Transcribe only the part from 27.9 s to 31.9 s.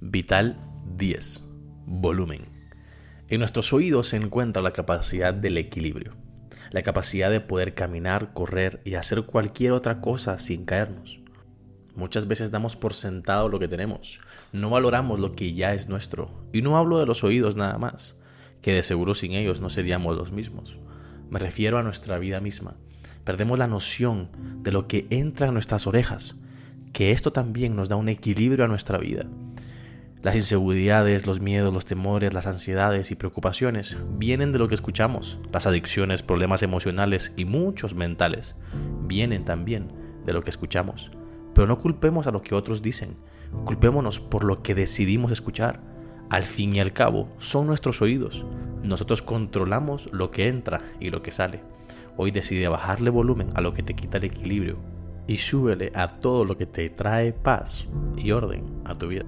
un equilibrio a nuestra vida. Las inseguridades, los miedos, los